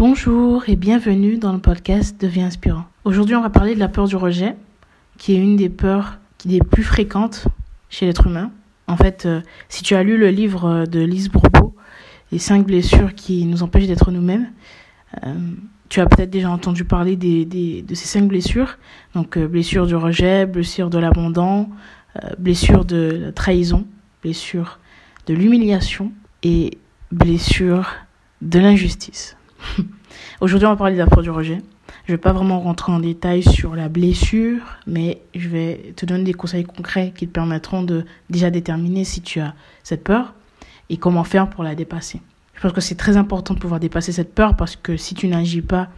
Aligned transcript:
Bonjour 0.00 0.66
et 0.66 0.76
bienvenue 0.76 1.36
dans 1.36 1.52
le 1.52 1.58
podcast 1.58 2.18
Deviens 2.18 2.46
inspirant. 2.46 2.86
Aujourd'hui, 3.04 3.36
on 3.36 3.42
va 3.42 3.50
parler 3.50 3.74
de 3.74 3.78
la 3.78 3.88
peur 3.88 4.08
du 4.08 4.16
rejet, 4.16 4.56
qui 5.18 5.34
est 5.34 5.36
une 5.36 5.56
des 5.56 5.68
peurs 5.68 6.16
qui 6.38 6.56
est 6.56 6.64
plus 6.64 6.84
fréquentes 6.84 7.44
chez 7.90 8.06
l'être 8.06 8.26
humain. 8.26 8.50
En 8.86 8.96
fait, 8.96 9.26
euh, 9.26 9.42
si 9.68 9.82
tu 9.82 9.94
as 9.94 10.02
lu 10.02 10.16
le 10.16 10.30
livre 10.30 10.86
de 10.86 11.00
Lise 11.00 11.28
Bourbeau, 11.28 11.74
Les 12.32 12.38
cinq 12.38 12.66
blessures 12.66 13.14
qui 13.14 13.44
nous 13.44 13.62
empêchent 13.62 13.88
d'être 13.88 14.10
nous-mêmes, 14.10 14.48
euh, 15.22 15.34
tu 15.90 16.00
as 16.00 16.06
peut-être 16.06 16.30
déjà 16.30 16.50
entendu 16.50 16.86
parler 16.86 17.16
de 17.16 17.94
ces 17.94 18.06
cinq 18.06 18.26
blessures. 18.26 18.78
Donc, 19.14 19.36
euh, 19.36 19.46
blessure 19.46 19.86
du 19.86 19.96
rejet, 19.96 20.46
blessure 20.46 20.88
de 20.88 20.98
l'abandon, 20.98 21.68
blessure 22.38 22.86
de 22.86 23.20
la 23.24 23.32
trahison, 23.32 23.86
blessure 24.22 24.78
de 25.26 25.34
l'humiliation 25.34 26.10
et 26.42 26.78
blessure 27.12 27.86
de 28.40 28.60
l'injustice. 28.60 29.36
Aujourd'hui, 30.40 30.66
on 30.66 30.70
va 30.70 30.76
parler 30.76 30.94
de 30.94 30.98
la 30.98 31.06
peur 31.06 31.22
du 31.22 31.30
rejet. 31.30 31.58
Je 32.06 32.12
ne 32.12 32.16
vais 32.16 32.20
pas 32.20 32.32
vraiment 32.32 32.60
rentrer 32.60 32.92
en 32.92 33.00
détail 33.00 33.42
sur 33.42 33.74
la 33.74 33.88
blessure, 33.88 34.62
mais 34.86 35.20
je 35.34 35.48
vais 35.48 35.92
te 35.96 36.06
donner 36.06 36.24
des 36.24 36.34
conseils 36.34 36.64
concrets 36.64 37.12
qui 37.14 37.26
te 37.26 37.32
permettront 37.32 37.82
de 37.82 38.04
déjà 38.30 38.50
déterminer 38.50 39.04
si 39.04 39.20
tu 39.20 39.40
as 39.40 39.54
cette 39.82 40.04
peur 40.04 40.34
et 40.88 40.96
comment 40.96 41.24
faire 41.24 41.48
pour 41.48 41.64
la 41.64 41.74
dépasser. 41.74 42.20
Je 42.54 42.60
pense 42.60 42.72
que 42.72 42.80
c'est 42.80 42.94
très 42.94 43.16
important 43.16 43.54
de 43.54 43.58
pouvoir 43.58 43.80
dépasser 43.80 44.12
cette 44.12 44.34
peur 44.34 44.54
parce 44.54 44.76
que 44.76 44.96
si 44.96 45.14
tu 45.14 45.28
n'agis 45.28 45.62
pas 45.62 45.88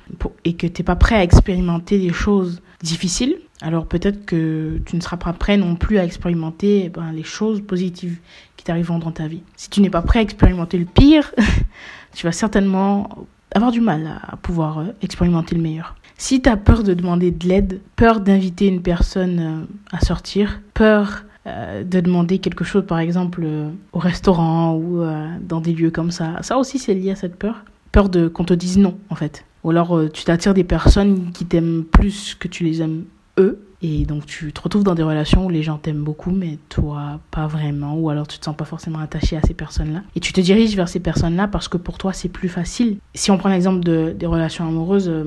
et 0.45 0.55
que 0.55 0.67
tu 0.67 0.81
n'es 0.81 0.85
pas 0.85 0.97
prêt 0.97 1.17
à 1.17 1.23
expérimenter 1.25 1.99
des 1.99 2.13
choses 2.13 2.63
difficiles, 2.83 3.37
alors 3.63 3.87
peut-être 3.87 4.25
que 4.27 4.81
tu 4.87 4.97
ne 4.97 5.01
seras 5.01 5.17
pas 5.17 5.33
prêt 5.33 5.57
non 5.57 5.77
plus 5.77 5.99
à 5.99 6.05
expérimenter 6.05 6.85
eh 6.85 6.89
ben, 6.89 7.13
les 7.13 7.23
choses 7.23 7.61
positives 7.63 8.19
qui 8.57 8.65
t'arriveront 8.65 8.99
dans 8.99 9.13
ta 9.13 9.27
vie. 9.27 9.43
Si 9.57 9.71
tu 9.71 9.81
n'es 9.81 9.91
pas 9.91 10.03
prêt 10.03 10.21
à 10.21 10.23
expérimenter 10.23 10.79
le 10.79 10.85
pire, 10.85 11.33
tu 12.15 12.27
vas 12.27 12.33
certainement 12.33 13.27
avoir 13.55 13.71
du 13.71 13.81
mal 13.81 14.21
à 14.27 14.37
pouvoir 14.37 14.79
euh, 14.79 14.85
expérimenter 15.03 15.55
le 15.55 15.63
meilleur. 15.63 15.95
Si 16.17 16.41
tu 16.41 16.49
as 16.49 16.57
peur 16.57 16.83
de 16.83 16.95
demander 16.95 17.31
de 17.31 17.49
l'aide, 17.49 17.81
peur 17.97 18.21
d'inviter 18.21 18.67
une 18.67 18.83
personne 18.83 19.39
euh, 19.41 19.97
à 19.97 20.01
sortir, 20.01 20.61
peur 20.75 21.25
euh, 21.47 21.83
de 21.85 22.01
demander 22.01 22.39
quelque 22.39 22.65
chose 22.65 22.85
par 22.87 22.99
exemple 22.99 23.47
au 23.93 23.99
restaurant 23.99 24.77
ou 24.77 25.03
dans 25.41 25.61
des 25.61 25.73
lieux 25.73 25.91
comme 25.91 26.11
ça, 26.11 26.37
ça 26.43 26.59
aussi 26.59 26.79
c'est 26.79 26.95
lié 26.95 27.11
à 27.11 27.17
cette 27.17 27.37
peur. 27.37 27.65
Peur 27.91 28.09
de 28.09 28.29
qu'on 28.29 28.45
te 28.45 28.55
dise 28.55 28.79
non 28.79 28.97
en 29.11 29.15
fait. 29.15 29.45
Ou 29.65 29.71
alors 29.71 30.01
tu 30.13 30.25
t'attires 30.25 30.55
des 30.55 30.65
personnes 30.65 31.31
qui 31.33 31.45
t'aiment 31.45 31.85
plus 31.85 32.35
que 32.35 32.49
tu 32.49 32.65
les 32.65 32.81
aimes 32.81 33.05
eux 33.39 33.59
et 33.83 34.05
donc 34.05 34.27
tu 34.27 34.53
te 34.53 34.61
retrouves 34.61 34.85
dans 34.85 34.95
des 34.95 35.03
relations 35.03 35.47
où 35.47 35.51
les 35.51 35.65
gens 35.65 35.77
t'aiment 35.77 36.05
beaucoup, 36.05 36.31
mais 36.31 36.59
toi 36.69 37.19
pas 37.33 37.49
vraiment, 37.49 37.97
ou 37.97 38.11
alors 38.11 38.29
tu 38.29 38.39
te 38.39 38.45
sens 38.45 38.57
pas 38.57 38.65
forcément 38.65 39.01
attaché 39.01 39.37
à 39.37 39.41
ces 39.43 39.55
personnes-là. 39.55 40.03
Et 40.15 40.21
tu 40.21 40.33
te 40.33 40.41
diriges 40.41 40.77
vers 40.77 40.89
ces 40.89 41.01
personnes-là 41.01 41.49
parce 41.49 41.67
que 41.67 41.77
pour 41.77 41.99
toi 41.99 42.13
c'est 42.13 42.29
plus 42.29 42.49
facile. 42.49 42.99
Si 43.15 43.33
on 43.33 43.39
prend 43.39 43.49
l'exemple 43.49 43.81
de, 43.81 44.15
des 44.17 44.27
relations 44.27 44.67
amoureuses, 44.67 45.09
euh, 45.09 45.25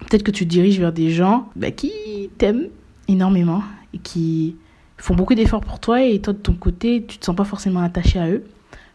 peut-être 0.00 0.22
que 0.22 0.30
tu 0.30 0.44
te 0.44 0.50
diriges 0.50 0.78
vers 0.78 0.92
des 0.92 1.10
gens 1.10 1.48
bah, 1.56 1.70
qui 1.70 1.90
t'aiment 2.36 2.68
énormément 3.08 3.62
et 3.94 3.98
qui 3.98 4.56
font 4.98 5.14
beaucoup 5.14 5.34
d'efforts 5.34 5.62
pour 5.62 5.80
toi 5.80 6.02
et 6.02 6.20
toi 6.20 6.34
de 6.34 6.38
ton 6.38 6.54
côté 6.54 7.04
tu 7.08 7.16
te 7.16 7.24
sens 7.24 7.34
pas 7.34 7.44
forcément 7.44 7.80
attaché 7.80 8.18
à 8.18 8.28
eux. 8.28 8.44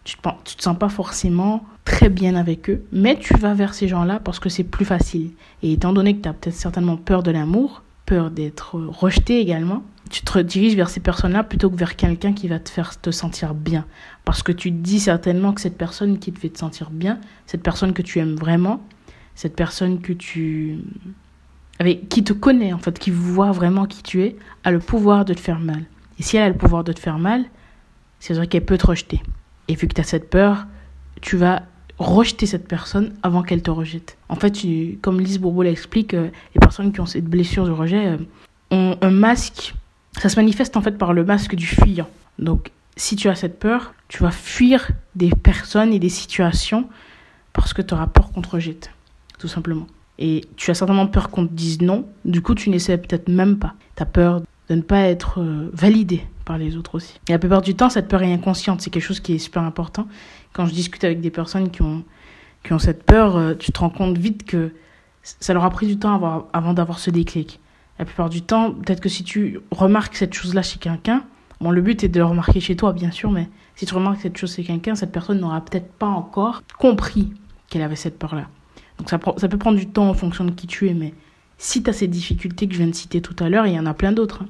Tu 0.03 0.15
te, 0.17 0.29
tu 0.45 0.57
te 0.57 0.61
sens 0.61 0.77
pas 0.77 0.89
forcément 0.89 1.63
très 1.85 2.09
bien 2.09 2.35
avec 2.35 2.69
eux, 2.69 2.83
mais 2.91 3.17
tu 3.17 3.35
vas 3.37 3.53
vers 3.53 3.73
ces 3.73 3.87
gens-là 3.87 4.19
parce 4.19 4.39
que 4.39 4.49
c'est 4.49 4.63
plus 4.63 4.85
facile. 4.85 5.31
Et 5.63 5.73
étant 5.73 5.91
donné 5.91 6.15
que 6.15 6.21
tu 6.21 6.29
as 6.29 6.33
peut-être 6.33 6.55
certainement 6.55 6.97
peur 6.97 7.23
de 7.23 7.31
l'amour, 7.31 7.81
peur 8.05 8.31
d'être 8.31 8.75
rejeté 8.75 9.39
également, 9.39 9.83
tu 10.09 10.21
te 10.21 10.39
diriges 10.39 10.75
vers 10.75 10.89
ces 10.89 10.99
personnes-là 10.99 11.43
plutôt 11.43 11.69
que 11.69 11.75
vers 11.75 11.95
quelqu'un 11.95 12.33
qui 12.33 12.47
va 12.47 12.59
te 12.59 12.69
faire 12.69 12.99
te 12.99 13.11
sentir 13.11 13.53
bien. 13.53 13.85
Parce 14.25 14.43
que 14.43 14.51
tu 14.51 14.71
dis 14.71 14.99
certainement 14.99 15.53
que 15.53 15.61
cette 15.61 15.77
personne 15.77 16.19
qui 16.19 16.31
te 16.31 16.39
fait 16.39 16.49
te 16.49 16.59
sentir 16.59 16.89
bien, 16.91 17.19
cette 17.45 17.63
personne 17.63 17.93
que 17.93 18.01
tu 18.01 18.19
aimes 18.19 18.35
vraiment, 18.35 18.81
cette 19.35 19.55
personne 19.55 20.01
que 20.01 20.13
tu 20.13 20.77
avec 21.79 22.07
qui 22.09 22.23
te 22.23 22.33
connaît 22.33 22.73
en 22.73 22.77
fait, 22.77 22.99
qui 22.99 23.11
voit 23.11 23.51
vraiment 23.51 23.85
qui 23.85 24.03
tu 24.03 24.23
es, 24.23 24.35
a 24.63 24.71
le 24.71 24.79
pouvoir 24.79 25.25
de 25.25 25.33
te 25.33 25.39
faire 25.39 25.59
mal. 25.59 25.83
Et 26.19 26.23
si 26.23 26.37
elle 26.37 26.43
a 26.43 26.49
le 26.49 26.57
pouvoir 26.57 26.83
de 26.83 26.93
te 26.93 26.99
faire 26.99 27.17
mal, 27.17 27.45
c'est 28.19 28.33
vrai 28.33 28.47
qu'elle 28.47 28.65
peut 28.65 28.77
te 28.77 28.85
rejeter. 28.85 29.21
Et 29.67 29.75
vu 29.75 29.87
que 29.87 29.95
tu 29.95 30.01
as 30.01 30.05
cette 30.05 30.29
peur, 30.29 30.67
tu 31.21 31.37
vas 31.37 31.63
rejeter 31.99 32.45
cette 32.45 32.67
personne 32.67 33.13
avant 33.23 33.43
qu'elle 33.43 33.61
te 33.61 33.71
rejette. 33.71 34.17
En 34.29 34.35
fait, 34.35 34.57
comme 35.01 35.19
Lise 35.19 35.39
Bourbeau 35.39 35.63
l'explique, 35.63 36.13
euh, 36.13 36.29
les 36.55 36.59
personnes 36.59 36.91
qui 36.91 36.99
ont 36.99 37.05
cette 37.05 37.25
blessure 37.25 37.65
de 37.65 37.71
rejet 37.71 38.07
euh, 38.07 38.17
ont 38.71 38.97
un 39.01 39.11
masque. 39.11 39.75
Ça 40.17 40.29
se 40.29 40.35
manifeste 40.35 40.75
en 40.77 40.81
fait 40.81 40.97
par 40.97 41.13
le 41.13 41.23
masque 41.23 41.55
du 41.55 41.65
fuyant. 41.65 42.09
Donc, 42.39 42.71
si 42.95 43.15
tu 43.15 43.29
as 43.29 43.35
cette 43.35 43.59
peur, 43.59 43.93
tu 44.07 44.23
vas 44.23 44.31
fuir 44.31 44.89
des 45.15 45.29
personnes 45.29 45.93
et 45.93 45.99
des 45.99 46.09
situations 46.09 46.87
parce 47.53 47.73
que 47.73 47.81
tu 47.81 47.93
auras 47.93 48.07
peur 48.07 48.31
qu'on 48.31 48.41
te 48.41 48.49
rejette, 48.49 48.91
tout 49.39 49.47
simplement. 49.47 49.87
Et 50.19 50.41
tu 50.55 50.71
as 50.71 50.75
certainement 50.75 51.07
peur 51.07 51.29
qu'on 51.29 51.47
te 51.47 51.53
dise 51.53 51.81
non, 51.81 52.07
du 52.25 52.41
coup 52.41 52.53
tu 52.53 52.69
n'essaies 52.69 52.97
peut-être 52.97 53.29
même 53.29 53.57
pas. 53.57 53.73
Tu 53.95 54.03
as 54.03 54.05
peur 54.05 54.41
de 54.69 54.75
ne 54.75 54.81
pas 54.81 55.01
être 55.01 55.41
euh, 55.41 55.69
validé 55.73 56.23
par 56.45 56.57
les 56.57 56.77
autres 56.77 56.95
aussi. 56.95 57.19
Et 57.27 57.31
la 57.31 57.39
plupart 57.39 57.61
du 57.61 57.75
temps, 57.75 57.89
cette 57.89 58.07
peur 58.07 58.21
est 58.21 58.33
inconsciente, 58.33 58.81
c'est 58.81 58.89
quelque 58.89 59.03
chose 59.03 59.19
qui 59.19 59.33
est 59.33 59.39
super 59.39 59.63
important. 59.63 60.07
Quand 60.53 60.65
je 60.65 60.73
discute 60.73 61.03
avec 61.03 61.21
des 61.21 61.31
personnes 61.31 61.71
qui 61.71 61.81
ont, 61.81 62.03
qui 62.63 62.73
ont 62.73 62.79
cette 62.79 63.03
peur, 63.03 63.37
euh, 63.37 63.53
tu 63.55 63.71
te 63.71 63.79
rends 63.79 63.89
compte 63.89 64.17
vite 64.17 64.45
que 64.45 64.73
ça 65.23 65.53
leur 65.53 65.63
a 65.63 65.69
pris 65.69 65.87
du 65.87 65.97
temps 65.97 66.15
avant, 66.15 66.47
avant 66.53 66.73
d'avoir 66.73 66.99
ce 66.99 67.09
déclic. 67.09 67.59
La 67.99 68.05
plupart 68.05 68.29
du 68.29 68.41
temps, 68.41 68.71
peut-être 68.71 68.99
que 68.99 69.09
si 69.09 69.23
tu 69.23 69.59
remarques 69.71 70.15
cette 70.15 70.33
chose-là 70.33 70.61
chez 70.61 70.79
quelqu'un, 70.79 71.23
bon, 71.61 71.71
le 71.71 71.81
but 71.81 72.03
est 72.03 72.09
de 72.09 72.19
le 72.19 72.25
remarquer 72.25 72.59
chez 72.59 72.75
toi, 72.75 72.91
bien 72.91 73.11
sûr, 73.11 73.31
mais 73.31 73.49
si 73.75 73.85
tu 73.85 73.93
remarques 73.93 74.21
cette 74.21 74.37
chose 74.37 74.55
chez 74.55 74.63
quelqu'un, 74.63 74.95
cette 74.95 75.11
personne 75.11 75.39
n'aura 75.39 75.61
peut-être 75.61 75.91
pas 75.93 76.07
encore 76.07 76.61
compris 76.77 77.31
qu'elle 77.69 77.83
avait 77.83 77.95
cette 77.95 78.19
peur-là. 78.19 78.47
Donc 78.97 79.09
ça, 79.09 79.19
ça 79.37 79.47
peut 79.47 79.57
prendre 79.57 79.77
du 79.77 79.87
temps 79.87 80.09
en 80.09 80.13
fonction 80.13 80.43
de 80.43 80.51
qui 80.51 80.67
tu 80.67 80.89
es, 80.89 80.93
mais 80.93 81.13
si 81.57 81.81
tu 81.81 81.89
as 81.89 81.93
ces 81.93 82.07
difficultés 82.07 82.67
que 82.67 82.73
je 82.73 82.79
viens 82.79 82.87
de 82.87 82.95
citer 82.95 83.21
tout 83.21 83.35
à 83.39 83.49
l'heure, 83.49 83.65
il 83.65 83.73
y 83.73 83.79
en 83.79 83.85
a 83.85 83.93
plein 83.93 84.11
d'autres. 84.11 84.43
Hein. 84.43 84.47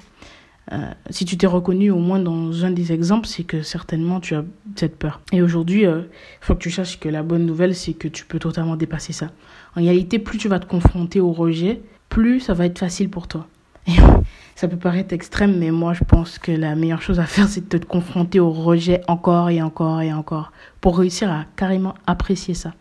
Euh, 0.72 0.78
si 1.10 1.26
tu 1.26 1.38
t'es 1.38 1.48
reconnu 1.48 1.92
au 1.92 1.98
moins 1.98 2.20
dans 2.20 2.64
un 2.64 2.72
des 2.72 2.94
exemples, 2.94 3.28
c'est 3.28 3.44
que 3.44 3.64
certainement 3.64 4.20
tu 4.20 4.36
as 4.36 4.46
cette 4.76 4.98
peur. 4.98 5.20
Et 5.32 5.42
aujourd'hui, 5.42 5.82
il 5.82 5.88
euh, 5.88 6.02
faut 6.40 6.56
que 6.56 6.60
tu 6.60 6.72
saches 6.72 7.00
que 7.00 7.10
la 7.10 7.22
bonne 7.22 7.46
nouvelle, 7.46 7.76
c'est 7.76 7.94
que 7.94 8.08
tu 8.08 8.26
peux 8.26 8.40
totalement 8.40 8.76
dépasser 8.76 9.12
ça. 9.12 9.32
En 9.76 9.82
réalité, 9.82 10.20
plus 10.20 10.38
tu 10.38 10.48
vas 10.48 10.60
te 10.60 10.66
confronter 10.66 11.20
au 11.20 11.34
rejet, 11.34 11.82
plus 12.08 12.40
ça 12.40 12.54
va 12.54 12.66
être 12.66 12.80
facile 12.80 13.10
pour 13.10 13.28
toi. 13.28 13.48
Et 13.88 13.92
ça 14.56 14.70
peut 14.70 14.78
paraître 14.78 15.14
extrême, 15.14 15.58
mais 15.58 15.72
moi 15.72 15.94
je 15.94 16.06
pense 16.06 16.40
que 16.40 16.52
la 16.52 16.76
meilleure 16.76 17.02
chose 17.02 17.20
à 17.20 17.26
faire, 17.26 17.48
c'est 17.50 17.70
de 17.70 17.78
te 17.78 17.86
confronter 17.86 18.40
au 18.40 18.52
rejet 18.52 19.02
encore 19.08 19.50
et 19.50 19.62
encore 19.62 20.02
et 20.02 20.14
encore 20.14 20.54
pour 20.80 20.98
réussir 20.98 21.30
à 21.30 21.46
carrément 21.58 21.96
apprécier 22.08 22.54
ça. 22.54 22.74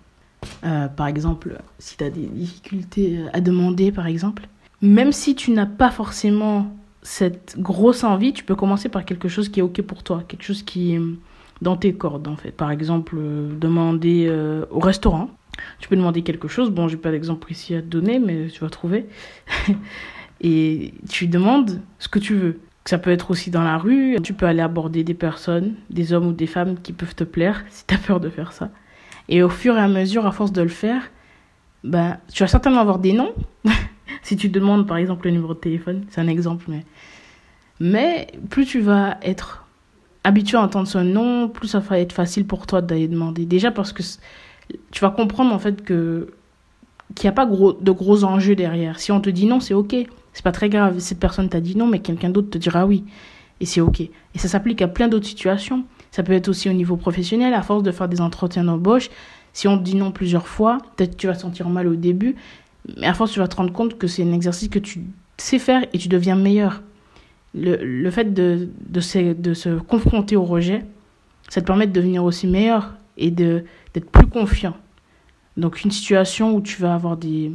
Euh, 0.64 0.88
par 0.88 1.08
exemple, 1.08 1.58
si 1.78 1.96
tu 1.96 2.04
as 2.04 2.10
des 2.10 2.26
difficultés 2.26 3.20
à 3.32 3.40
demander, 3.40 3.90
par 3.92 4.06
exemple, 4.06 4.48
même 4.80 5.12
si 5.12 5.34
tu 5.34 5.52
n'as 5.52 5.66
pas 5.66 5.90
forcément 5.90 6.66
cette 7.02 7.56
grosse 7.58 8.04
envie, 8.04 8.32
tu 8.32 8.44
peux 8.44 8.54
commencer 8.54 8.88
par 8.88 9.04
quelque 9.04 9.28
chose 9.28 9.48
qui 9.48 9.60
est 9.60 9.62
OK 9.62 9.82
pour 9.82 10.02
toi, 10.02 10.22
quelque 10.26 10.44
chose 10.44 10.62
qui 10.62 10.94
est 10.94 11.00
dans 11.60 11.76
tes 11.76 11.92
cordes, 11.94 12.28
en 12.28 12.36
fait. 12.36 12.52
Par 12.52 12.70
exemple, 12.70 13.16
euh, 13.18 13.52
demander 13.56 14.26
euh, 14.28 14.64
au 14.70 14.80
restaurant. 14.80 15.30
Tu 15.78 15.88
peux 15.88 15.96
demander 15.96 16.22
quelque 16.22 16.48
chose. 16.48 16.70
Bon, 16.70 16.88
j'ai 16.88 16.96
pas 16.96 17.10
d'exemple 17.10 17.50
ici 17.52 17.74
à 17.74 17.82
te 17.82 17.86
donner, 17.86 18.18
mais 18.18 18.48
tu 18.48 18.60
vas 18.60 18.70
trouver. 18.70 19.06
Et 20.40 20.94
tu 21.08 21.28
demandes 21.28 21.80
ce 21.98 22.08
que 22.08 22.18
tu 22.18 22.34
veux. 22.34 22.60
Ça 22.84 22.98
peut 22.98 23.10
être 23.10 23.30
aussi 23.30 23.50
dans 23.50 23.62
la 23.62 23.78
rue. 23.78 24.16
Tu 24.24 24.34
peux 24.34 24.46
aller 24.46 24.60
aborder 24.60 25.04
des 25.04 25.14
personnes, 25.14 25.74
des 25.90 26.12
hommes 26.12 26.26
ou 26.26 26.32
des 26.32 26.48
femmes 26.48 26.76
qui 26.80 26.92
peuvent 26.92 27.14
te 27.14 27.24
plaire 27.24 27.64
si 27.70 27.86
tu 27.86 27.94
as 27.94 27.98
peur 27.98 28.18
de 28.18 28.28
faire 28.28 28.52
ça. 28.52 28.70
Et 29.28 29.42
au 29.42 29.48
fur 29.48 29.76
et 29.76 29.80
à 29.80 29.88
mesure, 29.88 30.26
à 30.26 30.32
force 30.32 30.52
de 30.52 30.62
le 30.62 30.68
faire, 30.68 31.10
ben, 31.84 32.18
tu 32.32 32.42
vas 32.42 32.48
certainement 32.48 32.80
avoir 32.80 32.98
des 32.98 33.12
noms. 33.12 33.34
si 34.22 34.36
tu 34.36 34.48
demandes 34.48 34.86
par 34.86 34.96
exemple 34.96 35.26
le 35.26 35.32
numéro 35.32 35.54
de 35.54 35.58
téléphone, 35.58 36.04
c'est 36.08 36.20
un 36.20 36.28
exemple, 36.28 36.64
mais. 36.68 36.84
Mais 37.80 38.28
plus 38.48 38.64
tu 38.64 38.80
vas 38.80 39.18
être 39.22 39.66
habitué 40.24 40.56
à 40.56 40.62
entendre 40.62 40.86
ce 40.86 40.98
nom, 40.98 41.48
plus 41.48 41.68
ça 41.68 41.80
va 41.80 41.98
être 41.98 42.12
facile 42.12 42.46
pour 42.46 42.66
toi 42.66 42.80
d'aller 42.80 43.08
demander. 43.08 43.44
Déjà 43.44 43.72
parce 43.72 43.92
que 43.92 44.02
tu 44.92 45.00
vas 45.00 45.10
comprendre 45.10 45.52
en 45.52 45.58
fait 45.58 45.82
que 45.82 46.32
qu'il 47.14 47.26
n'y 47.26 47.30
a 47.30 47.34
pas 47.34 47.46
gros, 47.46 47.72
de 47.72 47.90
gros 47.90 48.24
enjeux 48.24 48.54
derrière. 48.54 48.98
Si 48.98 49.12
on 49.12 49.20
te 49.20 49.30
dit 49.30 49.46
non, 49.46 49.60
c'est 49.60 49.74
ok. 49.74 49.94
C'est 50.32 50.44
pas 50.44 50.52
très 50.52 50.68
grave. 50.68 50.98
Cette 50.98 51.20
personne 51.20 51.48
t'a 51.48 51.60
dit 51.60 51.76
non, 51.76 51.86
mais 51.86 51.98
quelqu'un 51.98 52.30
d'autre 52.30 52.50
te 52.50 52.58
dira 52.58 52.86
oui. 52.86 53.04
Et 53.60 53.66
c'est 53.66 53.80
ok. 53.80 54.00
Et 54.00 54.10
ça 54.36 54.48
s'applique 54.48 54.80
à 54.80 54.88
plein 54.88 55.08
d'autres 55.08 55.26
situations. 55.26 55.84
Ça 56.10 56.22
peut 56.22 56.32
être 56.32 56.48
aussi 56.48 56.68
au 56.68 56.72
niveau 56.72 56.96
professionnel, 56.96 57.54
à 57.54 57.62
force 57.62 57.82
de 57.82 57.90
faire 57.90 58.08
des 58.08 58.20
entretiens 58.20 58.64
d'embauche. 58.64 59.10
Si 59.52 59.68
on 59.68 59.78
te 59.78 59.82
dit 59.82 59.96
non 59.96 60.12
plusieurs 60.12 60.46
fois, 60.46 60.78
peut-être 60.96 61.16
tu 61.16 61.26
vas 61.26 61.34
sentir 61.34 61.68
mal 61.68 61.86
au 61.86 61.94
début, 61.94 62.36
mais 62.96 63.06
à 63.06 63.14
force 63.14 63.32
tu 63.32 63.38
vas 63.38 63.48
te 63.48 63.56
rendre 63.56 63.72
compte 63.72 63.98
que 63.98 64.06
c'est 64.06 64.22
un 64.22 64.32
exercice 64.32 64.68
que 64.68 64.78
tu 64.78 65.04
sais 65.36 65.58
faire 65.58 65.84
et 65.92 65.98
tu 65.98 66.08
deviens 66.08 66.36
meilleur. 66.36 66.82
Le, 67.54 67.76
le 67.76 68.10
fait 68.10 68.32
de, 68.32 68.68
de, 68.88 69.00
se, 69.00 69.34
de 69.34 69.54
se 69.54 69.78
confronter 69.78 70.36
au 70.36 70.44
rejet, 70.44 70.84
ça 71.48 71.60
te 71.60 71.66
permet 71.66 71.86
de 71.86 71.92
devenir 71.92 72.24
aussi 72.24 72.46
meilleur 72.46 72.94
et 73.18 73.30
d'être 73.30 74.10
plus 74.10 74.26
confiant. 74.26 74.74
Donc 75.56 75.84
une 75.84 75.90
situation 75.90 76.54
où 76.54 76.62
tu 76.62 76.80
vas 76.80 76.94
avoir 76.94 77.16
des 77.16 77.52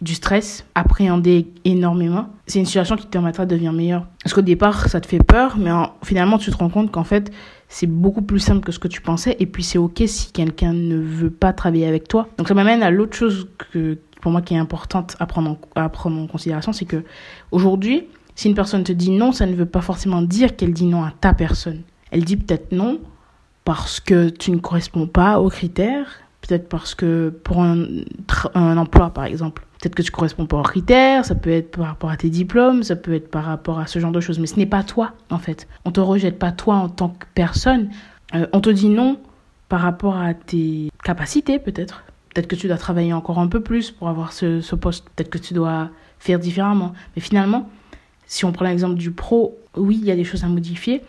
du 0.00 0.14
stress, 0.14 0.64
appréhender 0.74 1.46
énormément, 1.64 2.30
c'est 2.46 2.58
une 2.58 2.64
situation 2.64 2.96
qui 2.96 3.04
te 3.04 3.10
permettra 3.10 3.44
de 3.44 3.50
devenir 3.50 3.72
meilleur. 3.72 4.06
Parce 4.22 4.32
qu'au 4.32 4.40
départ, 4.40 4.88
ça 4.88 5.00
te 5.00 5.06
fait 5.06 5.22
peur, 5.22 5.58
mais 5.58 5.70
finalement, 6.02 6.38
tu 6.38 6.50
te 6.50 6.56
rends 6.56 6.70
compte 6.70 6.90
qu'en 6.90 7.04
fait, 7.04 7.30
c'est 7.68 7.86
beaucoup 7.86 8.22
plus 8.22 8.40
simple 8.40 8.64
que 8.64 8.72
ce 8.72 8.78
que 8.78 8.88
tu 8.88 9.02
pensais. 9.02 9.36
Et 9.40 9.46
puis, 9.46 9.62
c'est 9.62 9.78
OK 9.78 10.02
si 10.06 10.32
quelqu'un 10.32 10.72
ne 10.72 10.96
veut 10.96 11.30
pas 11.30 11.52
travailler 11.52 11.86
avec 11.86 12.08
toi. 12.08 12.28
Donc, 12.38 12.48
ça 12.48 12.54
m'amène 12.54 12.82
à 12.82 12.90
l'autre 12.90 13.14
chose 13.14 13.48
que, 13.72 13.98
pour 14.20 14.32
moi 14.32 14.42
qui 14.42 14.54
est 14.54 14.58
importante 14.58 15.16
à 15.18 15.26
prendre 15.26 15.50
en, 15.50 15.58
à 15.80 15.88
prendre 15.88 16.20
en 16.20 16.26
considération, 16.26 16.72
c'est 16.72 16.84
que 16.84 17.04
aujourd'hui, 17.50 18.08
si 18.34 18.48
une 18.48 18.54
personne 18.54 18.84
te 18.84 18.92
dit 18.92 19.10
non, 19.10 19.32
ça 19.32 19.46
ne 19.46 19.54
veut 19.54 19.66
pas 19.66 19.80
forcément 19.80 20.22
dire 20.22 20.56
qu'elle 20.56 20.72
dit 20.72 20.86
non 20.86 21.04
à 21.04 21.12
ta 21.20 21.34
personne. 21.34 21.82
Elle 22.10 22.24
dit 22.24 22.36
peut-être 22.36 22.72
non 22.72 23.00
parce 23.64 24.00
que 24.00 24.28
tu 24.28 24.50
ne 24.50 24.58
corresponds 24.58 25.06
pas 25.06 25.40
aux 25.40 25.48
critères, 25.48 26.20
peut-être 26.40 26.68
parce 26.68 26.94
que 26.94 27.28
pour 27.44 27.62
un, 27.62 27.84
un 28.54 28.76
emploi, 28.76 29.10
par 29.10 29.24
exemple, 29.24 29.66
peut-être 29.80 29.94
que 29.94 30.02
tu 30.02 30.10
corresponds 30.10 30.46
pas 30.46 30.58
aux 30.58 30.62
critères, 30.62 31.24
ça 31.24 31.34
peut 31.34 31.50
être 31.50 31.70
par 31.70 31.86
rapport 31.86 32.10
à 32.10 32.16
tes 32.16 32.30
diplômes, 32.30 32.82
ça 32.82 32.96
peut 32.96 33.14
être 33.14 33.30
par 33.30 33.44
rapport 33.44 33.78
à 33.78 33.86
ce 33.86 33.98
genre 33.98 34.12
de 34.12 34.20
choses, 34.20 34.38
mais 34.38 34.46
ce 34.46 34.56
n'est 34.56 34.66
pas 34.66 34.82
toi, 34.82 35.12
en 35.30 35.38
fait. 35.38 35.68
On 35.84 35.92
te 35.92 36.00
rejette 36.00 36.38
pas 36.38 36.52
toi 36.52 36.76
en 36.76 36.88
tant 36.88 37.10
que 37.10 37.26
personne. 37.34 37.90
Euh, 38.34 38.46
on 38.52 38.60
te 38.60 38.70
dit 38.70 38.88
non 38.88 39.18
par 39.68 39.80
rapport 39.80 40.16
à 40.16 40.34
tes 40.34 40.90
capacités, 41.04 41.58
peut-être. 41.58 42.02
Peut-être 42.32 42.46
que 42.46 42.56
tu 42.56 42.68
dois 42.68 42.76
travailler 42.76 43.12
encore 43.12 43.38
un 43.38 43.48
peu 43.48 43.60
plus 43.60 43.90
pour 43.90 44.08
avoir 44.08 44.32
ce, 44.32 44.74
poste. 44.74 45.08
Peut-être 45.10 45.30
que 45.30 45.38
tu 45.38 45.54
dois 45.54 45.90
faire 46.18 46.38
différemment. 46.38 46.92
Mais 47.16 47.22
finalement, 47.22 47.68
si 48.26 48.44
on 48.44 48.52
prend 48.52 48.64
l'exemple 48.64 48.94
du 48.94 49.10
pro, 49.10 49.58
oui, 49.76 49.98
il 50.00 50.06
y 50.06 50.10
a 50.10 50.16
des 50.16 50.24
choses 50.24 50.44
à 50.44 50.46
modifier. 50.46 51.02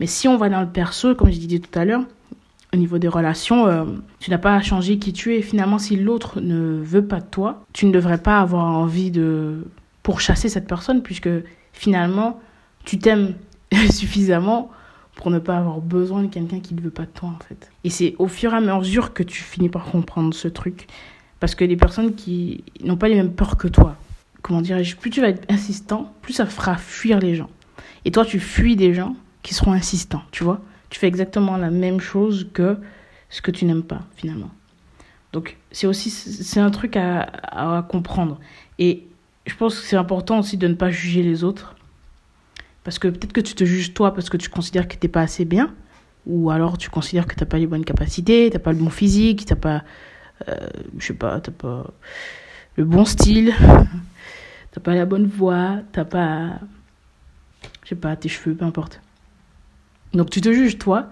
Mais 0.00 0.06
si 0.06 0.26
on 0.26 0.36
va 0.36 0.48
dans 0.48 0.60
le 0.60 0.68
perso, 0.68 1.14
comme 1.14 1.30
je 1.30 1.38
disais 1.38 1.60
tout 1.60 1.78
à 1.78 1.84
l'heure, 1.84 2.02
au 2.72 2.76
niveau 2.76 2.98
des 2.98 3.06
relations, 3.08 3.66
euh, 3.68 3.84
tu 4.18 4.30
n'as 4.30 4.38
pas 4.38 4.56
à 4.56 4.60
changer 4.60 4.98
qui 4.98 5.12
tu 5.12 5.36
es. 5.36 5.42
Finalement, 5.42 5.78
si 5.78 5.96
l'autre 5.96 6.40
ne 6.40 6.80
veut 6.82 7.06
pas 7.06 7.20
de 7.20 7.26
toi, 7.26 7.64
tu 7.72 7.86
ne 7.86 7.92
devrais 7.92 8.18
pas 8.18 8.40
avoir 8.40 8.64
envie 8.64 9.12
de 9.12 9.64
pourchasser 10.02 10.48
cette 10.48 10.66
personne, 10.66 11.02
puisque 11.02 11.30
finalement, 11.72 12.40
tu 12.84 12.98
t'aimes 12.98 13.34
suffisamment 13.90 14.70
pour 15.16 15.30
ne 15.30 15.38
pas 15.38 15.58
avoir 15.58 15.80
besoin 15.80 16.22
de 16.22 16.28
quelqu'un 16.28 16.60
qui 16.60 16.74
ne 16.74 16.80
veut 16.80 16.90
pas 16.90 17.04
de 17.04 17.10
toi, 17.14 17.28
en 17.28 17.44
fait. 17.44 17.70
Et 17.84 17.90
c'est 17.90 18.14
au 18.18 18.28
fur 18.28 18.52
et 18.52 18.56
à 18.56 18.60
mesure 18.60 19.14
que 19.14 19.22
tu 19.22 19.42
finis 19.42 19.68
par 19.68 19.84
comprendre 19.84 20.34
ce 20.34 20.48
truc. 20.48 20.86
Parce 21.40 21.54
que 21.54 21.64
les 21.64 21.76
personnes 21.76 22.14
qui 22.14 22.64
n'ont 22.82 22.96
pas 22.96 23.08
les 23.08 23.16
mêmes 23.16 23.32
peurs 23.32 23.56
que 23.56 23.68
toi, 23.68 23.96
comment 24.42 24.60
dirais-je, 24.60 24.96
plus 24.96 25.10
tu 25.10 25.20
vas 25.20 25.28
être 25.28 25.50
insistant, 25.50 26.12
plus 26.22 26.32
ça 26.32 26.46
fera 26.46 26.76
fuir 26.76 27.18
les 27.18 27.34
gens. 27.34 27.50
Et 28.04 28.10
toi, 28.10 28.24
tu 28.24 28.40
fuis 28.40 28.76
des 28.76 28.94
gens 28.94 29.16
qui 29.42 29.54
seront 29.54 29.72
insistants, 29.72 30.22
tu 30.30 30.42
vois 30.42 30.60
tu 30.94 31.00
fais 31.00 31.08
exactement 31.08 31.56
la 31.56 31.70
même 31.70 31.98
chose 31.98 32.46
que 32.52 32.78
ce 33.28 33.42
que 33.42 33.50
tu 33.50 33.64
n'aimes 33.64 33.82
pas 33.82 34.02
finalement. 34.14 34.50
Donc 35.32 35.56
c'est 35.72 35.88
aussi 35.88 36.08
c'est 36.08 36.60
un 36.60 36.70
truc 36.70 36.96
à, 36.96 37.22
à, 37.22 37.82
comprendre. 37.82 38.38
Et 38.78 39.02
je 39.44 39.56
pense 39.56 39.80
que 39.80 39.84
c'est 39.84 39.96
important 39.96 40.38
aussi 40.38 40.56
de 40.56 40.68
ne 40.68 40.74
pas 40.74 40.90
juger 40.90 41.24
les 41.24 41.42
autres. 41.42 41.74
Parce 42.84 42.98
que 42.98 43.08
peut-être 43.08 43.32
que 43.32 43.40
tu 43.40 43.54
te 43.54 43.64
juges 43.64 43.94
toi 43.94 44.14
parce 44.14 44.28
que 44.28 44.36
tu 44.36 44.50
considères 44.50 44.86
que 44.86 44.94
tu 44.94 45.06
n'es 45.06 45.10
pas 45.10 45.22
assez 45.22 45.44
bien. 45.44 45.74
Ou 46.26 46.50
alors 46.50 46.78
tu 46.78 46.90
considères 46.90 47.26
que 47.26 47.34
tu 47.34 47.40
n'as 47.40 47.48
pas 47.48 47.58
les 47.58 47.66
bonnes 47.66 47.84
capacités, 47.84 48.50
tu 48.50 48.56
n'as 48.56 48.62
pas 48.62 48.72
le 48.72 48.78
bon 48.78 48.90
physique, 48.90 49.46
tu 49.46 49.52
n'as 49.52 49.58
pas... 49.58 49.84
Euh, 50.48 50.68
je 50.98 51.06
sais 51.06 51.14
pas, 51.14 51.40
tu 51.40 51.50
n'as 51.50 51.56
pas 51.56 51.90
le 52.76 52.84
bon 52.84 53.04
style, 53.04 53.54
tu 53.58 53.64
n'as 54.78 54.82
pas 54.82 54.94
la 54.94 55.06
bonne 55.06 55.26
voix, 55.26 55.80
tu 55.92 55.98
n'as 55.98 56.04
pas... 56.04 56.60
Je 57.82 57.90
sais 57.90 57.94
pas, 57.94 58.16
tes 58.16 58.28
cheveux, 58.28 58.54
peu 58.54 58.64
importe. 58.64 59.00
Donc 60.12 60.30
tu 60.30 60.40
te 60.40 60.52
juges 60.52 60.78
toi. 60.78 61.10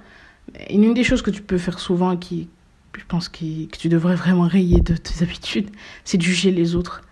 Et 0.68 0.74
une 0.74 0.94
des 0.94 1.04
choses 1.04 1.22
que 1.22 1.30
tu 1.30 1.42
peux 1.42 1.58
faire 1.58 1.78
souvent, 1.78 2.16
qui, 2.16 2.48
je 2.96 3.04
pense 3.06 3.28
que, 3.28 3.66
que 3.66 3.76
tu 3.78 3.88
devrais 3.88 4.14
vraiment 4.14 4.46
rayer 4.46 4.80
de 4.80 4.94
tes 4.96 5.22
habitudes, 5.24 5.70
c'est 6.04 6.18
de 6.18 6.22
juger 6.22 6.50
les 6.50 6.74
autres. 6.74 7.02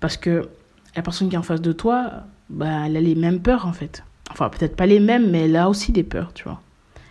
Parce 0.00 0.16
que 0.16 0.48
la 0.94 1.02
personne 1.02 1.28
qui 1.28 1.34
est 1.34 1.38
en 1.38 1.42
face 1.42 1.60
de 1.60 1.72
toi, 1.72 2.24
bah, 2.50 2.86
elle 2.86 2.96
a 2.96 3.00
les 3.00 3.14
mêmes 3.14 3.40
peurs 3.40 3.66
en 3.66 3.72
fait. 3.72 4.04
Enfin, 4.30 4.48
peut-être 4.48 4.76
pas 4.76 4.86
les 4.86 5.00
mêmes, 5.00 5.30
mais 5.30 5.44
elle 5.46 5.56
a 5.56 5.68
aussi 5.68 5.92
des 5.92 6.02
peurs, 6.02 6.32
tu 6.34 6.44
vois. 6.44 6.60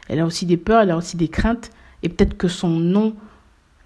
Elle 0.08 0.20
a 0.20 0.26
aussi 0.26 0.46
des 0.46 0.58
peurs, 0.58 0.82
elle 0.82 0.92
a 0.92 0.98
aussi 0.98 1.18
des 1.18 1.28
craintes. 1.28 1.72
Et 2.04 2.10
peut-être 2.10 2.38
que 2.38 2.48
son 2.48 2.70
nom 2.70 3.16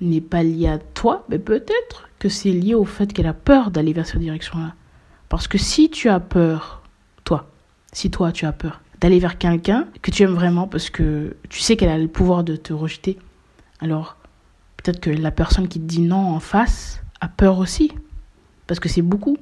n'est 0.02 0.22
pas 0.22 0.44
lié 0.44 0.68
à 0.68 0.80
toi, 0.80 1.26
mais 1.30 1.40
peut-être 1.40 2.10
que 2.20 2.30
c'est 2.30 2.52
lié 2.52 2.76
au 2.76 2.86
fait 2.86 3.14
qu'elle 3.14 3.28
a 3.28 3.34
peur 3.34 3.72
d'aller 3.72 3.94
vers 3.94 4.06
cette 4.06 4.20
direction-là. 4.20 4.76
Parce 5.30 5.48
que 5.48 5.58
si 5.58 5.90
tu 5.90 6.10
as 6.10 6.20
peur, 6.20 6.82
toi, 7.24 7.50
si 7.94 8.12
toi 8.12 8.32
tu 8.32 8.46
as 8.46 8.52
peur, 8.52 8.82
d'aller 9.00 9.20
vers 9.20 9.38
quelqu'un 9.38 9.88
que 10.02 10.12
tu 10.12 10.24
aimes 10.24 10.34
vraiment 10.34 10.68
parce 10.68 10.90
que 10.90 11.36
tu 11.50 11.60
sais 11.60 11.76
qu'elle 11.76 11.90
a 11.90 11.98
le 11.98 12.08
pouvoir 12.08 12.44
de 12.44 12.56
te 12.56 12.74
rejeter. 12.74 13.18
Alors, 13.80 14.18
peut-être 14.78 15.00
que 15.00 15.10
la 15.10 15.32
personne 15.32 15.68
qui 15.68 15.80
te 15.80 15.86
dit 15.86 16.02
non 16.02 16.36
en 16.36 16.40
face 16.40 17.02
a 17.20 17.28
peur 17.28 17.58
aussi. 17.58 17.92
Parce 18.68 18.80
que 18.80 18.90
c'est 18.90 19.02
beaucoup 19.02 19.38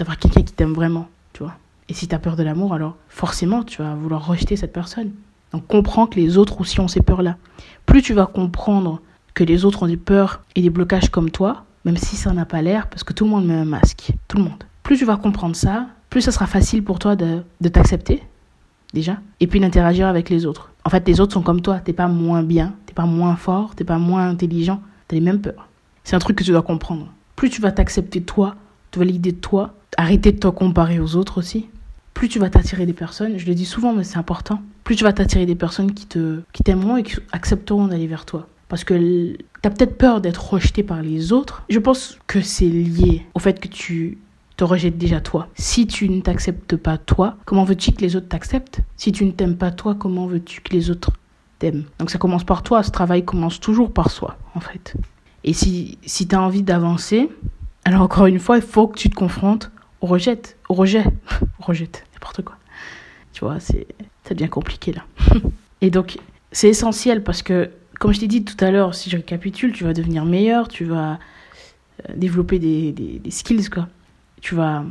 d'avoir 0.00 0.18
quelqu'un 0.18 0.42
qui 0.42 0.54
t'aime 0.54 0.72
vraiment, 0.72 1.08
tu 1.34 1.42
vois. 1.42 1.54
Et 1.90 1.94
si 1.94 2.08
tu 2.08 2.14
as 2.14 2.18
peur 2.18 2.34
de 2.34 2.42
l'amour, 2.42 2.72
alors 2.72 2.96
forcément, 3.08 3.62
tu 3.62 3.82
vas 3.82 3.94
vouloir 3.94 4.26
rejeter 4.26 4.56
cette 4.56 4.72
personne. 4.72 5.10
Donc 5.52 5.66
comprends 5.66 6.06
que 6.06 6.16
les 6.16 6.38
autres 6.38 6.60
aussi 6.60 6.80
ont 6.80 6.88
ces 6.88 7.02
peurs-là. 7.02 7.36
Plus 7.84 8.00
tu 8.00 8.14
vas 8.14 8.26
comprendre 8.26 9.00
que 9.34 9.44
les 9.44 9.64
autres 9.64 9.82
ont 9.82 9.86
des 9.86 9.98
peurs 9.98 10.40
et 10.56 10.62
des 10.62 10.70
blocages 10.70 11.10
comme 11.10 11.30
toi, 11.30 11.64
même 11.84 11.98
si 11.98 12.16
ça 12.16 12.32
n'a 12.32 12.46
pas 12.46 12.62
l'air, 12.62 12.88
parce 12.88 13.04
que 13.04 13.12
tout 13.12 13.24
le 13.24 13.30
monde 13.30 13.46
met 13.46 13.54
un 13.54 13.66
masque. 13.66 14.12
Tout 14.26 14.38
le 14.38 14.44
monde. 14.44 14.64
Plus 14.82 14.96
tu 14.96 15.04
vas 15.04 15.18
comprendre 15.18 15.54
ça, 15.54 15.88
plus 16.08 16.22
ça 16.22 16.32
sera 16.32 16.46
facile 16.46 16.82
pour 16.82 16.98
toi 16.98 17.14
de, 17.14 17.42
t'accepter 17.68 18.22
déjà, 18.94 19.18
et 19.38 19.46
puis 19.46 19.60
d'interagir 19.60 20.06
avec 20.06 20.30
les 20.30 20.46
autres. 20.46 20.72
En 20.86 20.90
fait, 20.90 21.06
les 21.06 21.20
autres 21.20 21.34
sont 21.34 21.42
comme 21.42 21.60
toi, 21.60 21.78
t'es 21.78 21.92
pas 21.92 22.08
moins 22.08 22.42
bien, 22.42 22.72
t'es 22.86 22.94
pas 22.94 23.04
moins 23.04 23.36
fort, 23.36 23.74
t'es 23.74 23.84
pas 23.84 23.98
moins 23.98 24.28
intelligent, 24.28 24.80
t'as 25.08 25.16
les 25.16 25.20
mêmes 25.20 25.42
peurs. 25.42 25.68
C'est 26.04 26.16
un 26.16 26.20
truc 26.20 26.38
que 26.38 26.44
tu 26.44 26.52
dois 26.52 26.62
comprendre. 26.62 27.12
Plus 27.36 27.50
tu 27.50 27.60
vas 27.60 27.70
t'accepter 27.70 28.22
toi, 28.22 28.56
te 28.90 28.98
valider 28.98 29.32
de 29.32 29.36
toi, 29.36 29.74
arrêter 29.96 30.32
de 30.32 30.38
te 30.38 30.48
comparer 30.48 31.00
aux 31.00 31.16
autres 31.16 31.38
aussi, 31.38 31.68
plus 32.14 32.28
tu 32.28 32.38
vas 32.38 32.50
t'attirer 32.50 32.86
des 32.86 32.92
personnes, 32.92 33.38
je 33.38 33.46
le 33.46 33.54
dis 33.54 33.64
souvent 33.64 33.92
mais 33.92 34.04
c'est 34.04 34.18
important, 34.18 34.60
plus 34.84 34.96
tu 34.96 35.04
vas 35.04 35.12
t'attirer 35.12 35.46
des 35.46 35.54
personnes 35.54 35.92
qui 35.92 36.06
te 36.06 36.40
qui 36.52 36.62
t'aimeront 36.62 36.96
et 36.96 37.02
qui 37.02 37.16
accepteront 37.32 37.86
d'aller 37.86 38.06
vers 38.06 38.26
toi. 38.26 38.46
Parce 38.68 38.84
que 38.84 38.94
tu 39.32 39.38
as 39.64 39.70
peut-être 39.70 39.98
peur 39.98 40.20
d'être 40.20 40.52
rejeté 40.52 40.84
par 40.84 41.02
les 41.02 41.32
autres. 41.32 41.64
Je 41.68 41.78
pense 41.80 42.18
que 42.28 42.40
c'est 42.40 42.68
lié 42.68 43.26
au 43.34 43.40
fait 43.40 43.58
que 43.58 43.66
tu 43.66 44.18
te 44.56 44.64
rejettes 44.64 44.96
déjà 44.96 45.20
toi. 45.20 45.48
Si 45.54 45.86
tu 45.86 46.08
ne 46.08 46.20
t'acceptes 46.20 46.76
pas 46.76 46.96
toi, 46.96 47.36
comment 47.46 47.64
veux-tu 47.64 47.92
que 47.92 48.00
les 48.00 48.14
autres 48.14 48.28
t'acceptent? 48.28 48.80
Si 48.96 49.10
tu 49.10 49.24
ne 49.24 49.32
t'aimes 49.32 49.56
pas 49.56 49.70
toi, 49.70 49.96
comment 49.98 50.26
veux-tu 50.26 50.60
que 50.60 50.72
les 50.72 50.90
autres 50.90 51.10
t'aiment? 51.58 51.84
Donc 51.98 52.10
ça 52.10 52.18
commence 52.18 52.44
par 52.44 52.62
toi, 52.62 52.82
ce 52.82 52.90
travail 52.90 53.24
commence 53.24 53.58
toujours 53.58 53.92
par 53.92 54.10
soi, 54.10 54.36
en 54.54 54.60
fait. 54.60 54.94
Et 55.44 55.52
si, 55.52 55.98
si 56.04 56.28
tu 56.28 56.34
as 56.36 56.40
envie 56.40 56.62
d'avancer, 56.62 57.28
alors 57.84 58.02
encore 58.02 58.26
une 58.26 58.38
fois, 58.38 58.56
il 58.56 58.62
faut 58.62 58.86
que 58.86 58.98
tu 58.98 59.10
te 59.10 59.14
confrontes 59.14 59.70
au 60.00 60.06
rejet, 60.06 60.40
au 60.68 60.74
rejet, 60.74 61.04
au 61.58 61.64
rejet, 61.64 61.88
n'importe 62.14 62.42
quoi. 62.42 62.56
Tu 63.32 63.44
vois, 63.44 63.60
c'est 63.60 63.86
ça 64.24 64.34
devient 64.34 64.50
compliqué 64.50 64.92
là. 64.92 65.04
Et 65.80 65.90
donc, 65.90 66.18
c'est 66.52 66.68
essentiel 66.68 67.22
parce 67.22 67.42
que, 67.42 67.70
comme 67.98 68.12
je 68.12 68.20
t'ai 68.20 68.26
dit 68.28 68.44
tout 68.44 68.62
à 68.62 68.70
l'heure, 68.70 68.94
si 68.94 69.08
je 69.08 69.16
récapitule, 69.16 69.72
tu 69.72 69.84
vas 69.84 69.94
devenir 69.94 70.24
meilleur, 70.24 70.68
tu 70.68 70.84
vas 70.84 71.18
euh, 72.08 72.12
développer 72.14 72.58
des, 72.58 72.92
des, 72.92 73.18
des 73.18 73.30
skills, 73.30 73.70
quoi 73.70 73.88
tu 74.40 74.54
vas 74.54 74.84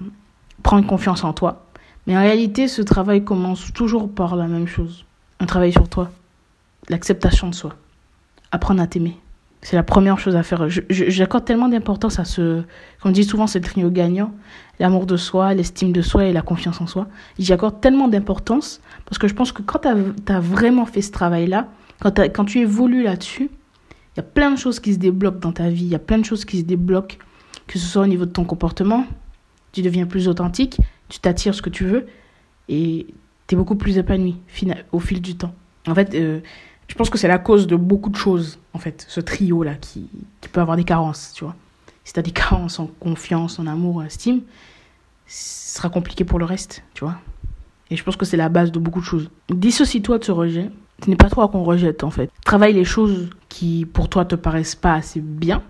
prendre 0.64 0.86
confiance 0.88 1.24
en 1.24 1.34
toi. 1.34 1.66
Mais 2.08 2.18
en 2.18 2.22
réalité, 2.22 2.68
ce 2.68 2.82
travail 2.82 3.24
commence 3.24 3.72
toujours 3.74 4.10
par 4.12 4.36
la 4.36 4.48
même 4.48 4.68
chose. 4.68 5.06
Un 5.40 5.46
travail 5.46 5.72
sur 5.72 5.88
toi. 5.90 6.12
L'acceptation 6.88 7.50
de 7.50 7.56
soi. 7.56 7.76
Apprendre 8.52 8.82
à 8.82 8.88
t'aimer. 8.88 9.18
C'est 9.62 9.76
la 9.76 9.84
première 9.84 10.20
chose 10.20 10.36
à 10.36 10.44
faire. 10.44 10.68
J'accorde 10.90 11.44
tellement 11.44 11.68
d'importance 11.68 12.18
à 12.18 12.24
ce, 12.24 12.64
comme 13.02 13.12
dit 13.12 13.26
souvent, 13.26 13.46
c'est 13.46 13.60
le 13.60 13.66
trio 13.66 13.90
gagnant. 13.90 14.32
L'amour 14.80 15.06
de 15.06 15.18
soi, 15.18 15.54
l'estime 15.54 15.92
de 15.92 16.02
soi 16.02 16.26
et 16.26 16.34
la 16.34 16.42
confiance 16.42 16.80
en 16.80 16.88
soi. 16.88 17.08
J'y 17.38 17.52
accorde 17.52 17.82
tellement 17.82 18.08
d'importance 18.08 18.80
parce 19.06 19.18
que 19.18 19.28
je 19.28 19.34
pense 19.34 19.52
que 19.52 19.62
quand 19.62 19.80
tu 19.80 19.88
as, 19.90 20.36
as, 20.36 20.40
vraiment 20.40 20.86
fait 20.86 21.02
ce 21.02 21.12
travail-là, 21.12 21.68
quand, 22.00 22.18
quand 22.20 22.46
tu 22.46 22.60
évolues 22.60 23.04
là-dessus, 23.04 23.50
il 24.16 24.18
y 24.18 24.20
a 24.22 24.24
plein 24.24 24.52
de 24.52 24.58
choses 24.58 24.80
qui 24.80 24.94
se 24.94 25.00
débloquent 25.00 25.40
dans 25.40 25.52
ta 25.52 25.70
vie. 25.70 25.84
Il 25.84 25.92
y 25.92 25.96
a 25.96 26.00
plein 26.00 26.18
de 26.18 26.26
choses 26.26 26.46
qui 26.46 26.60
se 26.60 26.64
débloquent, 26.64 27.18
que 27.68 27.78
ce 27.78 27.86
soit 27.86 28.04
au 28.04 28.08
niveau 28.08 28.26
de 28.26 28.32
ton 28.32 28.46
comportement, 28.46 29.06
tu 29.74 29.82
deviens 29.82 30.06
plus 30.06 30.30
authentique, 30.30 30.78
tu 31.10 31.20
t'attires 31.20 31.54
ce 31.54 31.62
que 31.62 31.70
tu 31.70 31.86
veux 31.86 32.08
et 32.70 33.08
tu 33.48 33.56
es 33.56 33.58
beaucoup 33.58 33.76
plus 33.76 33.98
épanoui 33.98 34.38
au 34.92 35.00
fil 35.00 35.22
du 35.22 35.36
temps. 35.36 35.54
En 35.88 35.96
fait, 35.96 36.14
euh, 36.16 36.40
je 36.90 36.96
pense 36.96 37.10
que 37.10 37.18
c'est 37.18 37.28
la 37.28 37.38
cause 37.38 37.68
de 37.68 37.78
beaucoup 37.78 38.10
de 38.10 38.18
choses, 38.18 38.60
en 38.74 38.80
fait, 38.80 39.06
ce 39.08 39.22
trio-là 39.22 39.76
qui, 39.76 40.10
peut 40.52 40.60
avoir 40.60 40.76
des 40.76 40.84
carences, 40.84 41.32
tu 41.36 41.44
vois. 41.44 41.56
Si 42.04 42.14
tu 42.14 42.20
as 42.20 42.24
des 42.24 42.32
carences 42.44 42.80
en 42.80 42.88
confiance, 43.00 43.60
en 43.60 43.68
amour, 43.68 43.98
en 43.98 44.02
estime, 44.04 44.42
ce 45.28 45.78
sera 45.78 45.90
compliqué 45.90 46.26
pour 46.26 46.40
le 46.40 46.46
reste, 46.46 46.84
tu 46.94 47.06
vois. 47.06 47.16
Et 47.92 47.96
je 47.96 48.04
pense 48.04 48.18
que 48.18 48.26
c'est 48.26 48.38
la 48.38 48.50
base 48.50 48.72
de 48.72 48.80
beaucoup 48.80 49.00
de 49.00 49.06
choses. 49.06 49.30
Dissocie-toi 49.50 50.18
de 50.18 50.24
ce 50.24 50.32
rejet. 50.32 50.70
Ce 51.04 51.10
n'est 51.10 51.16
pas 51.16 51.30
toi 51.30 51.48
qu'on 51.48 51.64
rejette, 51.64 52.04
en 52.04 52.10
fait. 52.10 52.30
Travaille 52.44 52.74
les 52.74 52.84
choses 52.84 53.30
qui, 53.48 53.86
pour 53.86 54.10
toi, 54.10 54.26
te 54.26 54.36
paraissent 54.36 54.76
pas 54.76 54.96
assez 54.96 55.22
bien. 55.22 55.64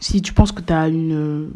Si 0.00 0.20
tu 0.20 0.32
penses 0.32 0.52
que 0.52 0.60
tu 0.60 0.72
as 0.72 0.88
une 0.88 1.50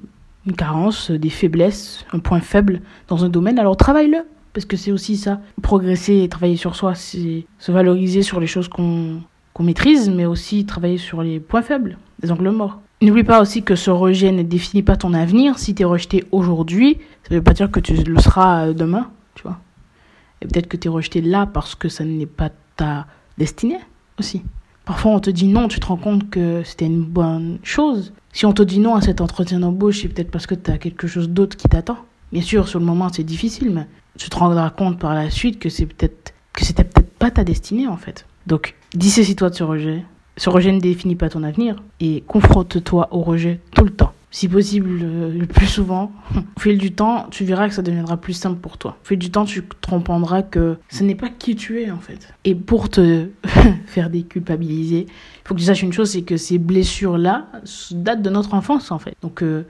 une 0.46 0.56
carence, 0.56 1.10
des 1.10 1.30
faiblesses, 1.30 2.04
un 2.12 2.18
point 2.18 2.40
faible 2.40 2.80
dans 3.08 3.24
un 3.24 3.28
domaine, 3.28 3.58
alors 3.58 3.76
travaille-le. 3.76 4.24
Parce 4.52 4.66
que 4.66 4.76
c'est 4.76 4.92
aussi 4.92 5.16
ça. 5.16 5.40
Progresser 5.62 6.22
et 6.22 6.28
travailler 6.28 6.56
sur 6.56 6.74
soi, 6.74 6.94
c'est 6.94 7.46
se 7.58 7.72
valoriser 7.72 8.22
sur 8.22 8.40
les 8.40 8.46
choses 8.46 8.68
qu'on 8.68 9.20
qu'on 9.52 9.64
maîtrise, 9.64 10.08
mais 10.08 10.26
aussi 10.26 10.64
travailler 10.64 10.98
sur 10.98 11.22
les 11.22 11.40
points 11.40 11.62
faibles, 11.62 11.98
les 12.22 12.30
angles 12.30 12.50
morts. 12.50 12.80
N'oublie 13.02 13.24
pas 13.24 13.40
aussi 13.40 13.62
que 13.62 13.74
ce 13.74 13.90
rejet 13.90 14.30
ne 14.30 14.42
définit 14.42 14.82
pas 14.82 14.96
ton 14.96 15.14
avenir. 15.14 15.58
Si 15.58 15.74
tu 15.74 15.82
es 15.82 15.84
rejeté 15.84 16.24
aujourd'hui, 16.32 16.98
ça 17.22 17.34
ne 17.34 17.36
veut 17.38 17.42
pas 17.42 17.54
dire 17.54 17.70
que 17.70 17.80
tu 17.80 17.94
le 17.94 18.20
seras 18.20 18.66
euh, 18.66 18.72
demain, 18.74 19.10
tu 19.34 19.42
vois. 19.42 19.58
Et 20.42 20.46
peut-être 20.46 20.68
que 20.68 20.76
tu 20.76 20.88
es 20.88 20.90
rejeté 20.90 21.20
là 21.20 21.46
parce 21.46 21.74
que 21.74 21.88
ça 21.88 22.04
n'est 22.04 22.26
pas 22.26 22.50
ta 22.76 23.06
destinée 23.38 23.80
aussi. 24.18 24.42
Parfois, 24.84 25.12
on 25.12 25.20
te 25.20 25.30
dit 25.30 25.48
non, 25.48 25.68
tu 25.68 25.80
te 25.80 25.86
rends 25.86 25.96
compte 25.96 26.30
que 26.30 26.62
c'était 26.64 26.86
une 26.86 27.04
bonne 27.04 27.58
chose. 27.62 28.12
Si 28.32 28.44
on 28.46 28.52
te 28.52 28.62
dit 28.62 28.80
non 28.80 28.94
à 28.94 29.00
cet 29.00 29.20
entretien 29.20 29.60
d'embauche, 29.60 30.02
c'est 30.02 30.08
peut-être 30.08 30.30
parce 30.30 30.46
que 30.46 30.54
tu 30.54 30.70
as 30.70 30.78
quelque 30.78 31.06
chose 31.06 31.28
d'autre 31.30 31.56
qui 31.56 31.68
t'attend. 31.68 31.98
Bien 32.32 32.42
sûr, 32.42 32.68
sur 32.68 32.78
le 32.78 32.86
moment, 32.86 33.08
c'est 33.10 33.24
difficile, 33.24 33.70
mais 33.70 33.86
tu 34.18 34.28
te 34.28 34.36
rendras 34.36 34.70
compte 34.70 34.98
par 34.98 35.14
la 35.14 35.30
suite 35.30 35.58
que 35.58 35.68
c'est 35.68 35.86
peut-être 35.86 36.34
que 36.52 36.64
c'était 36.64 36.84
peut-être 36.84 37.12
pas 37.12 37.30
ta 37.30 37.44
destinée 37.44 37.86
en 37.86 37.96
fait. 37.96 38.26
Donc, 38.46 38.74
dissaisis-toi 38.94 39.50
de 39.50 39.54
ce 39.54 39.64
rejet, 39.64 40.04
ce 40.36 40.48
rejet 40.50 40.72
ne 40.72 40.80
définit 40.80 41.16
pas 41.16 41.28
ton 41.28 41.42
avenir 41.42 41.76
et 42.00 42.22
confronte-toi 42.26 43.08
au 43.12 43.20
rejet 43.20 43.60
tout 43.74 43.84
le 43.84 43.90
temps. 43.90 44.12
Si 44.32 44.48
possible, 44.48 44.88
le 44.90 45.44
plus 45.46 45.66
souvent. 45.66 46.12
Au 46.56 46.60
fil 46.60 46.78
du 46.78 46.92
temps, 46.92 47.26
tu 47.30 47.44
verras 47.44 47.68
que 47.68 47.74
ça 47.74 47.82
deviendra 47.82 48.16
plus 48.16 48.32
simple 48.32 48.60
pour 48.60 48.78
toi. 48.78 48.96
Au 49.02 49.06
fil 49.06 49.18
du 49.18 49.30
temps, 49.30 49.44
tu 49.44 49.62
comprendras 49.86 50.42
que 50.42 50.76
ce 50.88 51.02
n'est 51.02 51.16
pas 51.16 51.28
qui 51.28 51.56
tu 51.56 51.82
es 51.82 51.90
en 51.90 51.98
fait. 51.98 52.32
Et 52.44 52.54
pour 52.54 52.88
te 52.88 53.26
faire 53.86 54.08
déculpabiliser, 54.08 55.06
il 55.08 55.48
faut 55.48 55.54
que 55.54 55.60
tu 55.60 55.66
saches 55.66 55.82
une 55.82 55.92
chose, 55.92 56.10
c'est 56.10 56.22
que 56.22 56.36
ces 56.36 56.58
blessures-là 56.58 57.48
datent 57.90 58.22
de 58.22 58.30
notre 58.30 58.54
enfance 58.54 58.92
en 58.92 59.00
fait. 59.00 59.14
Donc, 59.20 59.42
euh, 59.42 59.66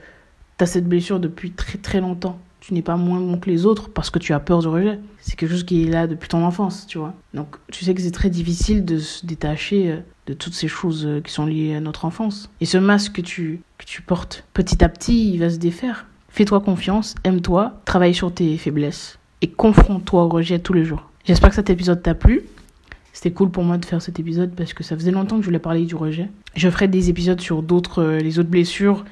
tu 0.57 0.63
as 0.63 0.67
cette 0.67 0.87
blessure 0.87 1.19
depuis 1.19 1.51
très 1.51 1.79
très 1.79 1.99
longtemps 1.99 2.39
tu 2.61 2.75
n'es 2.75 2.81
pas 2.81 2.95
moins 2.95 3.19
bon 3.19 3.37
que 3.37 3.49
les 3.49 3.65
autres 3.65 3.89
parce 3.89 4.09
que 4.09 4.19
tu 4.19 4.33
as 4.33 4.39
peur 4.39 4.59
du 4.59 4.67
rejet. 4.67 4.99
C'est 5.19 5.35
quelque 5.35 5.51
chose 5.51 5.63
qui 5.63 5.83
est 5.83 5.89
là 5.89 6.07
depuis 6.07 6.29
ton 6.29 6.45
enfance, 6.45 6.85
tu 6.87 6.99
vois. 6.99 7.13
Donc 7.33 7.57
tu 7.71 7.83
sais 7.83 7.93
que 7.93 8.01
c'est 8.01 8.11
très 8.11 8.29
difficile 8.29 8.85
de 8.85 8.99
se 8.99 9.25
détacher 9.25 9.91
euh, 9.91 9.97
de 10.27 10.33
toutes 10.33 10.53
ces 10.53 10.67
choses 10.67 11.05
euh, 11.05 11.21
qui 11.21 11.33
sont 11.33 11.45
liées 11.45 11.75
à 11.75 11.81
notre 11.81 12.05
enfance. 12.05 12.49
Et 12.61 12.65
ce 12.65 12.77
masque 12.77 13.13
que 13.13 13.21
tu, 13.21 13.61
que 13.77 13.85
tu 13.85 14.01
portes, 14.01 14.45
petit 14.53 14.83
à 14.83 14.89
petit, 14.89 15.33
il 15.33 15.39
va 15.39 15.49
se 15.49 15.57
défaire. 15.57 16.05
Fais-toi 16.29 16.61
confiance, 16.61 17.15
aime-toi, 17.23 17.81
travaille 17.83 18.13
sur 18.13 18.33
tes 18.33 18.57
faiblesses 18.57 19.17
et 19.41 19.47
confronte-toi 19.47 20.23
au 20.23 20.29
rejet 20.29 20.59
tous 20.59 20.73
les 20.73 20.85
jours. 20.85 21.09
J'espère 21.25 21.49
que 21.49 21.55
cet 21.55 21.69
épisode 21.69 22.01
t'a 22.01 22.15
plu. 22.15 22.43
C'était 23.11 23.31
cool 23.31 23.49
pour 23.49 23.63
moi 23.63 23.77
de 23.77 23.85
faire 23.85 24.01
cet 24.01 24.19
épisode 24.19 24.51
parce 24.55 24.73
que 24.73 24.83
ça 24.83 24.95
faisait 24.95 25.11
longtemps 25.11 25.35
que 25.37 25.41
je 25.41 25.47
voulais 25.47 25.59
parler 25.59 25.85
du 25.85 25.95
rejet. 25.95 26.29
Je 26.55 26.69
ferai 26.69 26.87
des 26.87 27.09
épisodes 27.09 27.41
sur 27.41 27.63
d'autres, 27.63 28.01
euh, 28.03 28.19
les 28.19 28.39
autres 28.39 28.49
blessures, 28.49 29.03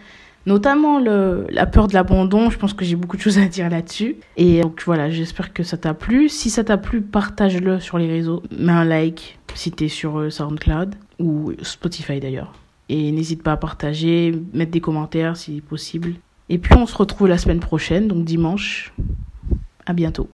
notamment 0.50 1.00
le, 1.00 1.46
la 1.52 1.68
peur 1.68 1.88
de 1.88 1.94
l'abandon. 1.94 2.50
Je 2.50 2.58
pense 2.58 2.74
que 2.74 2.84
j'ai 2.84 2.96
beaucoup 2.96 3.16
de 3.16 3.22
choses 3.22 3.38
à 3.38 3.46
dire 3.46 3.70
là-dessus. 3.70 4.18
Et 4.36 4.62
donc 4.62 4.82
voilà, 4.86 5.10
j'espère 5.10 5.54
que 5.54 5.62
ça 5.64 5.78
t'a 5.78 5.94
plu. 5.94 6.28
Si 6.28 6.50
ça 6.50 6.64
t'a 6.64 6.78
plu, 6.78 7.02
partage-le 7.02 7.80
sur 7.80 8.00
les 8.00 8.08
réseaux. 8.08 8.42
Mets 8.58 8.74
un 8.74 8.84
like 8.84 9.38
si 9.54 9.72
t'es 9.72 9.88
sur 9.88 10.20
euh, 10.20 10.30
SoundCloud 10.30 10.96
ou 11.20 11.54
Spotify 11.62 12.20
d'ailleurs. 12.20 12.54
Et 12.90 13.12
n'hésite 13.12 13.44
pas 13.44 13.54
à 13.54 13.58
partager, 13.58 14.34
mettre 14.54 14.72
des 14.72 14.82
commentaires 14.82 15.38
si 15.38 15.62
possible. 15.62 16.16
Et 16.50 16.58
puis 16.58 16.74
on 16.76 16.88
se 16.88 16.98
retrouve 16.98 17.28
la 17.28 17.38
semaine 17.38 17.60
prochaine, 17.60 18.08
donc 18.08 18.26
dimanche. 18.26 18.92
À 19.86 19.94
bientôt. 19.94 20.30